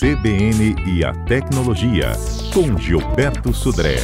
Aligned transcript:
CBN 0.00 0.76
e 0.86 1.04
a 1.04 1.12
Tecnologia, 1.26 2.12
com 2.54 2.74
Gilberto 2.78 3.52
Sudré. 3.52 3.96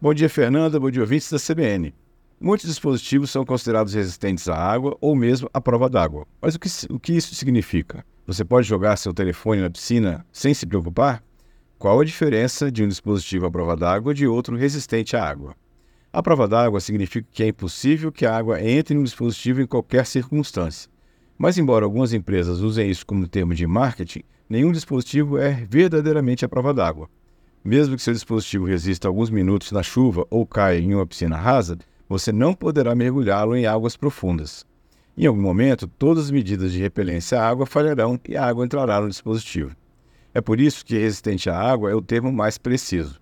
Bom 0.00 0.14
dia, 0.14 0.30
Fernanda. 0.30 0.80
Bom 0.80 0.90
dia, 0.90 1.02
ouvintes 1.02 1.30
da 1.30 1.38
CBN. 1.38 1.94
Muitos 2.40 2.66
dispositivos 2.66 3.30
são 3.30 3.44
considerados 3.44 3.92
resistentes 3.92 4.48
à 4.48 4.56
água 4.56 4.96
ou 4.98 5.14
mesmo 5.14 5.50
à 5.52 5.60
prova 5.60 5.90
d'água. 5.90 6.26
Mas 6.40 6.54
o 6.54 6.58
que, 6.58 6.68
o 6.88 6.98
que 6.98 7.12
isso 7.12 7.34
significa? 7.34 8.02
Você 8.26 8.46
pode 8.46 8.66
jogar 8.66 8.96
seu 8.96 9.12
telefone 9.12 9.60
na 9.60 9.68
piscina 9.68 10.24
sem 10.32 10.54
se 10.54 10.64
preocupar? 10.64 11.22
Qual 11.78 12.00
a 12.00 12.04
diferença 12.06 12.72
de 12.72 12.82
um 12.82 12.88
dispositivo 12.88 13.44
à 13.44 13.50
prova 13.50 13.76
d'água 13.76 14.14
de 14.14 14.26
outro 14.26 14.56
resistente 14.56 15.14
à 15.14 15.22
água? 15.22 15.54
A 16.12 16.22
prova 16.22 16.46
d'água 16.46 16.78
significa 16.78 17.26
que 17.32 17.42
é 17.42 17.48
impossível 17.48 18.12
que 18.12 18.26
a 18.26 18.36
água 18.36 18.62
entre 18.62 18.94
no 18.94 19.02
dispositivo 19.02 19.62
em 19.62 19.66
qualquer 19.66 20.04
circunstância. 20.04 20.90
Mas, 21.38 21.56
embora 21.56 21.86
algumas 21.86 22.12
empresas 22.12 22.60
usem 22.60 22.90
isso 22.90 23.06
como 23.06 23.26
termo 23.26 23.54
de 23.54 23.66
marketing, 23.66 24.22
nenhum 24.46 24.72
dispositivo 24.72 25.38
é 25.38 25.66
verdadeiramente 25.68 26.44
à 26.44 26.48
prova 26.50 26.74
d'água. 26.74 27.08
Mesmo 27.64 27.96
que 27.96 28.02
seu 28.02 28.12
dispositivo 28.12 28.66
resista 28.66 29.08
alguns 29.08 29.30
minutos 29.30 29.72
na 29.72 29.82
chuva 29.82 30.26
ou 30.28 30.46
caia 30.46 30.78
em 30.78 30.94
uma 30.94 31.06
piscina 31.06 31.38
rasa, 31.38 31.78
você 32.06 32.30
não 32.30 32.52
poderá 32.52 32.94
mergulhá-lo 32.94 33.56
em 33.56 33.64
águas 33.64 33.96
profundas. 33.96 34.66
Em 35.16 35.24
algum 35.24 35.40
momento, 35.40 35.86
todas 35.86 36.24
as 36.24 36.30
medidas 36.30 36.72
de 36.72 36.78
repelência 36.78 37.40
à 37.40 37.48
água 37.48 37.64
falharão 37.64 38.20
e 38.28 38.36
a 38.36 38.44
água 38.44 38.66
entrará 38.66 39.00
no 39.00 39.08
dispositivo. 39.08 39.74
É 40.34 40.42
por 40.42 40.60
isso 40.60 40.84
que 40.84 40.98
resistente 40.98 41.48
à 41.48 41.58
água 41.58 41.90
é 41.90 41.94
o 41.94 42.02
termo 42.02 42.30
mais 42.30 42.58
preciso. 42.58 43.21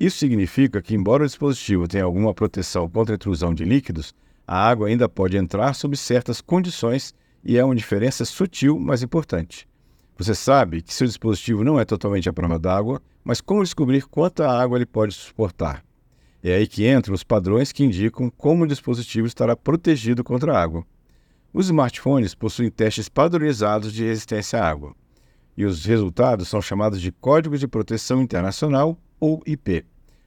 Isso 0.00 0.16
significa 0.16 0.80
que, 0.80 0.94
embora 0.94 1.24
o 1.24 1.26
dispositivo 1.26 1.86
tenha 1.86 2.04
alguma 2.04 2.32
proteção 2.32 2.88
contra 2.88 3.14
a 3.14 3.16
intrusão 3.16 3.52
de 3.52 3.66
líquidos, 3.66 4.14
a 4.46 4.66
água 4.66 4.88
ainda 4.88 5.06
pode 5.10 5.36
entrar 5.36 5.74
sob 5.74 5.94
certas 5.94 6.40
condições 6.40 7.14
e 7.44 7.58
é 7.58 7.62
uma 7.62 7.76
diferença 7.76 8.24
sutil, 8.24 8.80
mas 8.80 9.02
importante. 9.02 9.68
Você 10.16 10.34
sabe 10.34 10.80
que 10.80 10.94
seu 10.94 11.06
dispositivo 11.06 11.62
não 11.62 11.78
é 11.78 11.84
totalmente 11.84 12.30
à 12.30 12.32
prova 12.32 12.58
d'água, 12.58 13.02
mas 13.22 13.42
como 13.42 13.62
descobrir 13.62 14.06
quanta 14.06 14.50
água 14.50 14.78
ele 14.78 14.86
pode 14.86 15.12
suportar? 15.12 15.84
É 16.42 16.54
aí 16.54 16.66
que 16.66 16.90
entram 16.90 17.14
os 17.14 17.22
padrões 17.22 17.70
que 17.70 17.84
indicam 17.84 18.30
como 18.30 18.64
o 18.64 18.66
dispositivo 18.66 19.26
estará 19.26 19.54
protegido 19.54 20.24
contra 20.24 20.54
a 20.56 20.62
água. 20.62 20.82
Os 21.52 21.66
smartphones 21.66 22.34
possuem 22.34 22.70
testes 22.70 23.10
padronizados 23.10 23.92
de 23.92 24.04
resistência 24.04 24.62
à 24.62 24.66
água 24.66 24.94
e 25.58 25.66
os 25.66 25.84
resultados 25.84 26.48
são 26.48 26.62
chamados 26.62 27.02
de 27.02 27.12
Código 27.12 27.58
de 27.58 27.68
Proteção 27.68 28.22
Internacional 28.22 28.98
ou 29.20 29.42
IP. 29.46 29.84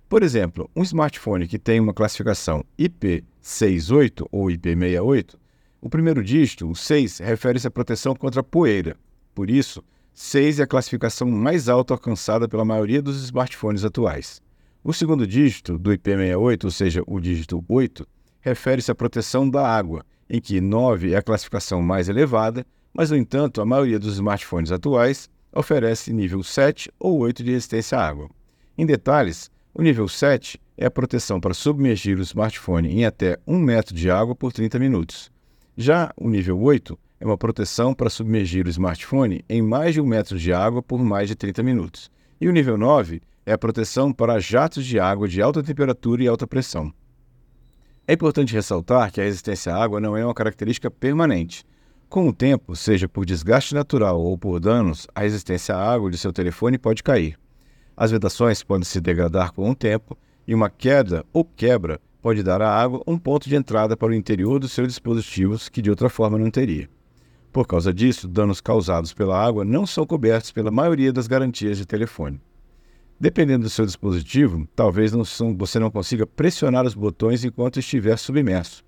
Por 0.07 0.23
exemplo, 0.23 0.69
um 0.75 0.83
smartphone 0.83 1.47
que 1.47 1.57
tem 1.57 1.79
uma 1.79 1.93
classificação 1.93 2.63
IP68 2.79 4.27
ou 4.31 4.45
IP68, 4.45 5.35
o 5.81 5.89
primeiro 5.89 6.23
dígito, 6.23 6.69
o 6.69 6.75
6, 6.75 7.17
refere-se 7.17 7.67
à 7.67 7.71
proteção 7.71 8.15
contra 8.15 8.43
poeira. 8.43 8.95
Por 9.35 9.49
isso, 9.49 9.83
6 10.13 10.59
é 10.59 10.63
a 10.63 10.67
classificação 10.67 11.29
mais 11.29 11.67
alta 11.67 11.93
alcançada 11.93 12.47
pela 12.47 12.63
maioria 12.63 13.01
dos 13.01 13.21
smartphones 13.23 13.83
atuais. 13.83 14.41
O 14.83 14.93
segundo 14.93 15.25
dígito 15.25 15.77
do 15.77 15.91
IP68, 15.91 16.63
ou 16.63 16.71
seja, 16.71 17.03
o 17.07 17.19
dígito 17.19 17.65
8, 17.67 18.07
refere-se 18.39 18.91
à 18.91 18.95
proteção 18.95 19.49
da 19.49 19.67
água, 19.67 20.05
em 20.29 20.39
que 20.39 20.61
9 20.61 21.13
é 21.13 21.17
a 21.17 21.21
classificação 21.21 21.81
mais 21.81 22.07
elevada 22.07 22.65
mas, 22.93 23.09
no 23.09 23.17
entanto, 23.17 23.59
a 23.59 23.65
maioria 23.65 23.97
dos 23.97 24.13
smartphones 24.13 24.71
atuais 24.71 25.27
oferece 25.51 26.13
nível 26.13 26.43
7 26.43 26.91
ou 26.99 27.17
8 27.19 27.43
de 27.43 27.51
resistência 27.51 27.97
à 27.97 28.07
água. 28.07 28.29
Em 28.75 28.87
detalhes, 28.87 29.51
o 29.71 29.83
nível 29.83 30.07
7 30.07 30.59
é 30.75 30.87
a 30.87 30.91
proteção 30.91 31.39
para 31.39 31.53
submergir 31.53 32.17
o 32.17 32.23
smartphone 32.23 32.89
em 32.89 33.05
até 33.05 33.37
1 33.45 33.59
metro 33.59 33.93
de 33.93 34.09
água 34.09 34.35
por 34.35 34.51
30 34.51 34.79
minutos. 34.79 35.31
Já 35.77 36.11
o 36.17 36.27
nível 36.27 36.59
8 36.59 36.97
é 37.19 37.25
uma 37.25 37.37
proteção 37.37 37.93
para 37.93 38.09
submergir 38.09 38.65
o 38.65 38.69
smartphone 38.69 39.45
em 39.47 39.61
mais 39.61 39.93
de 39.93 40.01
1 40.01 40.05
metro 40.07 40.39
de 40.39 40.51
água 40.51 40.81
por 40.81 40.97
mais 41.03 41.27
de 41.27 41.35
30 41.35 41.61
minutos. 41.61 42.09
E 42.41 42.47
o 42.47 42.51
nível 42.51 42.75
9 42.75 43.21
é 43.45 43.53
a 43.53 43.57
proteção 43.59 44.11
para 44.11 44.39
jatos 44.39 44.83
de 44.83 44.99
água 44.99 45.27
de 45.27 45.39
alta 45.39 45.61
temperatura 45.61 46.23
e 46.23 46.27
alta 46.27 46.47
pressão. 46.47 46.91
É 48.07 48.13
importante 48.13 48.55
ressaltar 48.55 49.11
que 49.11 49.21
a 49.21 49.23
resistência 49.23 49.71
à 49.71 49.83
água 49.83 50.01
não 50.01 50.17
é 50.17 50.25
uma 50.25 50.33
característica 50.33 50.89
permanente. 50.89 51.63
Com 52.09 52.27
o 52.27 52.33
tempo, 52.33 52.75
seja 52.75 53.07
por 53.07 53.23
desgaste 53.23 53.75
natural 53.75 54.19
ou 54.19 54.35
por 54.35 54.59
danos, 54.59 55.07
a 55.13 55.21
resistência 55.21 55.75
à 55.75 55.93
água 55.93 56.09
de 56.09 56.17
seu 56.17 56.33
telefone 56.33 56.79
pode 56.79 57.03
cair. 57.03 57.37
As 57.95 58.11
vedações 58.11 58.63
podem 58.63 58.83
se 58.83 58.99
degradar 58.99 59.51
com 59.51 59.69
o 59.69 59.75
tempo 59.75 60.17
e 60.47 60.53
uma 60.53 60.69
queda 60.69 61.23
ou 61.31 61.45
quebra 61.45 62.01
pode 62.21 62.41
dar 62.41 62.61
à 62.61 62.69
água 62.69 63.03
um 63.05 63.17
ponto 63.17 63.47
de 63.47 63.55
entrada 63.55 63.95
para 63.95 64.09
o 64.09 64.13
interior 64.13 64.59
dos 64.59 64.71
seus 64.71 64.87
dispositivos 64.87 65.69
que 65.69 65.81
de 65.81 65.89
outra 65.89 66.09
forma 66.09 66.37
não 66.37 66.49
teria. 66.49 66.89
Por 67.51 67.67
causa 67.67 67.93
disso, 67.93 68.27
danos 68.27 68.59
causados 68.59 69.13
pela 69.13 69.37
água 69.37 69.63
não 69.63 69.85
são 69.85 70.07
cobertos 70.07 70.51
pela 70.51 70.71
maioria 70.71 71.13
das 71.13 71.27
garantias 71.27 71.77
de 71.77 71.85
telefone. 71.85 72.41
Dependendo 73.19 73.65
do 73.65 73.69
seu 73.69 73.85
dispositivo, 73.85 74.67
talvez 74.75 75.11
não 75.11 75.23
são, 75.23 75.55
você 75.55 75.77
não 75.77 75.91
consiga 75.91 76.25
pressionar 76.25 76.85
os 76.85 76.95
botões 76.95 77.43
enquanto 77.45 77.79
estiver 77.79 78.17
submerso. 78.17 78.83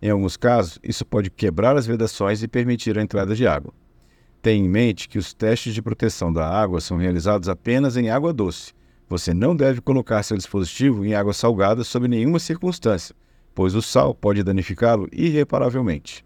Em 0.00 0.08
alguns 0.10 0.36
casos, 0.36 0.78
isso 0.82 1.04
pode 1.04 1.30
quebrar 1.30 1.76
as 1.76 1.86
vedações 1.86 2.42
e 2.42 2.48
permitir 2.48 2.98
a 2.98 3.02
entrada 3.02 3.34
de 3.34 3.46
água. 3.46 3.72
Tenha 4.46 4.64
em 4.64 4.68
mente 4.68 5.08
que 5.08 5.18
os 5.18 5.34
testes 5.34 5.74
de 5.74 5.82
proteção 5.82 6.32
da 6.32 6.48
água 6.48 6.80
são 6.80 6.96
realizados 6.96 7.48
apenas 7.48 7.96
em 7.96 8.10
água 8.10 8.32
doce. 8.32 8.72
Você 9.08 9.34
não 9.34 9.56
deve 9.56 9.80
colocar 9.80 10.22
seu 10.22 10.36
dispositivo 10.36 11.04
em 11.04 11.14
água 11.14 11.32
salgada 11.32 11.82
sob 11.82 12.06
nenhuma 12.06 12.38
circunstância, 12.38 13.12
pois 13.52 13.74
o 13.74 13.82
sal 13.82 14.14
pode 14.14 14.44
danificá-lo 14.44 15.08
irreparavelmente. 15.10 16.24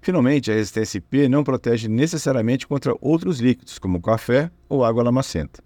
Finalmente, 0.00 0.50
a 0.50 0.54
resistência 0.54 0.96
IP 0.96 1.28
não 1.28 1.44
protege 1.44 1.86
necessariamente 1.86 2.66
contra 2.66 2.96
outros 2.98 3.40
líquidos, 3.40 3.78
como 3.78 4.00
café 4.00 4.50
ou 4.66 4.82
água 4.82 5.02
lamacenta. 5.02 5.62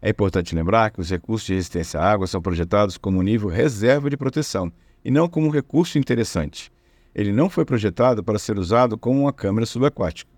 É 0.00 0.10
importante 0.10 0.54
lembrar 0.54 0.92
que 0.92 1.00
os 1.00 1.10
recursos 1.10 1.48
de 1.48 1.54
resistência 1.54 1.98
à 1.98 2.08
água 2.08 2.28
são 2.28 2.40
projetados 2.40 2.96
como 2.96 3.20
nível 3.20 3.48
reserva 3.48 4.08
de 4.08 4.16
proteção 4.16 4.72
e 5.04 5.10
não 5.10 5.28
como 5.28 5.48
um 5.48 5.50
recurso 5.50 5.98
interessante. 5.98 6.70
Ele 7.12 7.32
não 7.32 7.50
foi 7.50 7.64
projetado 7.64 8.22
para 8.22 8.38
ser 8.38 8.60
usado 8.60 8.96
como 8.96 9.22
uma 9.22 9.32
câmera 9.32 9.66
subaquática. 9.66 10.31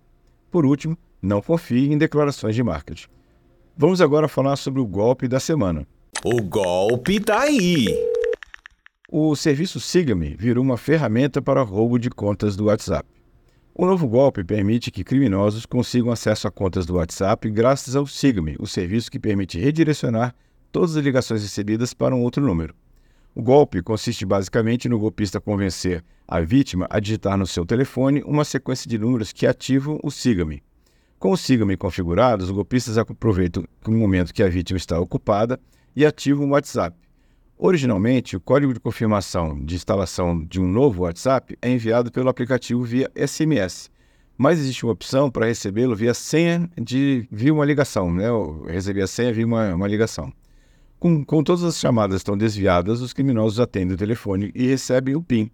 Por 0.55 0.65
último, 0.65 0.97
não 1.21 1.41
confie 1.41 1.91
em 1.91 1.97
declarações 1.97 2.55
de 2.55 2.63
marketing. 2.63 3.07
Vamos 3.75 3.99
agora 3.99 4.25
falar 4.25 4.55
sobre 4.55 4.79
o 4.79 4.85
golpe 4.85 5.27
da 5.27 5.37
semana. 5.37 5.85
O 6.23 6.41
golpe 6.41 7.19
tá 7.19 7.41
aí! 7.41 7.87
O 9.11 9.35
serviço 9.35 9.81
Siga-me 9.81 10.33
virou 10.39 10.63
uma 10.63 10.77
ferramenta 10.77 11.41
para 11.41 11.61
roubo 11.61 11.99
de 11.99 12.09
contas 12.09 12.55
do 12.55 12.67
WhatsApp. 12.67 13.05
O 13.73 13.85
novo 13.85 14.07
golpe 14.07 14.45
permite 14.45 14.91
que 14.91 15.03
criminosos 15.03 15.65
consigam 15.65 16.09
acesso 16.09 16.47
a 16.47 16.51
contas 16.51 16.85
do 16.85 16.95
WhatsApp 16.95 17.49
graças 17.49 17.93
ao 17.93 18.07
Siga-me, 18.07 18.55
o 18.57 18.65
serviço 18.65 19.11
que 19.11 19.19
permite 19.19 19.59
redirecionar 19.59 20.33
todas 20.71 20.95
as 20.95 21.03
ligações 21.03 21.41
recebidas 21.41 21.93
para 21.93 22.15
um 22.15 22.21
outro 22.21 22.41
número. 22.41 22.73
O 23.37 23.41
golpe 23.43 23.81
consiste 23.81 24.25
basicamente 24.25 24.87
no 24.87 24.97
golpista 24.97 25.41
convencer 25.41 26.01
a 26.25 26.39
vítima 26.39 26.87
a 26.89 27.01
digitar 27.01 27.37
no 27.37 27.45
seu 27.45 27.65
telefone 27.65 28.23
uma 28.25 28.45
sequência 28.45 28.89
de 28.89 28.97
números 28.97 29.33
que 29.33 29.45
ativam 29.45 29.99
o 30.01 30.09
Siga-me. 30.09 30.63
Com 31.19 31.31
o 31.31 31.37
Siga-me 31.37 31.75
configurado, 31.75 32.45
os 32.45 32.49
golpistas 32.49 32.97
aproveitam 32.97 33.65
o 33.85 33.91
momento 33.91 34.33
que 34.33 34.41
a 34.41 34.47
vítima 34.47 34.77
está 34.77 34.97
ocupada 34.97 35.59
e 35.93 36.05
ativam 36.05 36.47
o 36.47 36.51
WhatsApp. 36.51 36.97
Originalmente, 37.57 38.37
o 38.37 38.39
código 38.39 38.73
de 38.73 38.79
confirmação 38.79 39.61
de 39.65 39.75
instalação 39.75 40.41
de 40.41 40.61
um 40.61 40.67
novo 40.67 41.03
WhatsApp 41.03 41.57
é 41.61 41.69
enviado 41.69 42.13
pelo 42.13 42.29
aplicativo 42.29 42.83
via 42.83 43.11
SMS, 43.17 43.91
mas 44.37 44.59
existe 44.59 44.85
uma 44.85 44.93
opção 44.93 45.29
para 45.29 45.47
recebê-lo 45.47 45.93
via 45.93 46.13
senha 46.13 46.69
de 46.81 47.27
via 47.29 47.53
uma 47.53 47.65
ligação, 47.65 48.13
né? 48.13 48.27
receber 48.67 49.01
a 49.01 49.07
senha 49.07 49.33
via 49.33 49.45
uma, 49.45 49.75
uma 49.75 49.87
ligação. 49.89 50.31
Com, 51.05 51.23
com 51.23 51.43
todas 51.43 51.63
as 51.63 51.77
chamadas 51.77 52.15
estão 52.15 52.35
desviadas, 52.35 52.99
os 52.99 53.13
criminosos 53.13 53.59
atendem 53.59 53.93
o 53.93 53.97
telefone 53.97 54.51
e 54.55 54.65
recebem 54.65 55.15
o 55.15 55.21
PIN. 55.21 55.51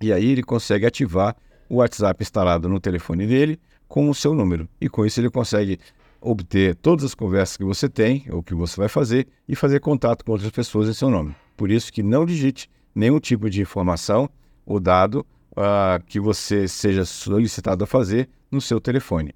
E 0.00 0.12
aí 0.12 0.30
ele 0.30 0.44
consegue 0.44 0.86
ativar 0.86 1.34
o 1.68 1.78
WhatsApp 1.78 2.22
instalado 2.22 2.68
no 2.68 2.78
telefone 2.78 3.26
dele 3.26 3.58
com 3.88 4.08
o 4.08 4.14
seu 4.14 4.32
número. 4.32 4.68
E 4.80 4.88
com 4.88 5.04
isso 5.04 5.18
ele 5.18 5.28
consegue 5.28 5.80
obter 6.20 6.76
todas 6.76 7.04
as 7.04 7.16
conversas 7.16 7.56
que 7.56 7.64
você 7.64 7.88
tem, 7.88 8.24
ou 8.30 8.44
que 8.44 8.54
você 8.54 8.76
vai 8.76 8.88
fazer, 8.88 9.26
e 9.48 9.56
fazer 9.56 9.80
contato 9.80 10.24
com 10.24 10.30
outras 10.30 10.52
pessoas 10.52 10.88
em 10.88 10.94
seu 10.94 11.10
nome. 11.10 11.34
Por 11.56 11.68
isso 11.68 11.92
que 11.92 12.00
não 12.00 12.24
digite 12.24 12.70
nenhum 12.94 13.18
tipo 13.18 13.50
de 13.50 13.60
informação 13.60 14.30
ou 14.64 14.78
dado 14.78 15.26
uh, 15.50 16.00
que 16.06 16.20
você 16.20 16.68
seja 16.68 17.04
solicitado 17.04 17.82
a 17.82 17.88
fazer 17.88 18.28
no 18.48 18.60
seu 18.60 18.80
telefone. 18.80 19.34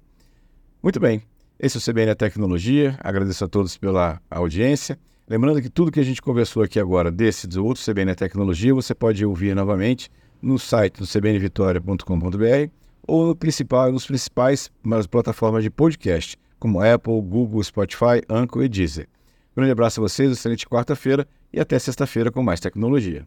Muito 0.81 0.97
bem, 0.97 1.23
esse 1.59 1.75
é 1.75 1.79
o 1.81 1.83
CBN 1.83 2.15
Tecnologia. 2.15 2.97
Agradeço 3.01 3.43
a 3.43 3.49
todos 3.49 3.77
pela 3.77 4.21
audiência. 4.31 4.97
Lembrando 5.27 5.59
que 5.59 5.69
tudo 5.69 5.91
que 5.91 5.99
a 5.99 6.03
gente 6.03 6.21
conversou 6.21 6.61
aqui 6.61 6.79
agora, 6.79 7.11
desse 7.11 7.47
do 7.47 7.65
outro 7.65 7.83
CBN 7.83 8.13
Tecnologia, 8.13 8.75
você 8.75 8.93
pode 8.93 9.25
ouvir 9.25 9.55
novamente 9.55 10.07
no 10.39 10.59
site 10.59 10.99
do 10.99 11.07
cbnvitoria.com.br 11.07 12.71
ou 13.07 13.27
no 13.27 13.35
principal, 13.35 13.91
nos 13.91 14.05
principais 14.05 14.69
nas 14.83 15.07
plataformas 15.07 15.63
de 15.63 15.71
podcast, 15.71 16.37
como 16.59 16.79
Apple, 16.79 17.19
Google, 17.21 17.63
Spotify, 17.63 18.21
Anchor 18.29 18.63
e 18.63 18.69
Deezer. 18.69 19.07
Um 19.53 19.55
grande 19.55 19.71
abraço 19.71 19.99
a 19.99 20.03
vocês, 20.03 20.31
excelente 20.31 20.67
quarta-feira 20.67 21.27
e 21.51 21.59
até 21.59 21.79
sexta-feira 21.79 22.31
com 22.31 22.43
mais 22.43 22.59
tecnologia. 22.59 23.25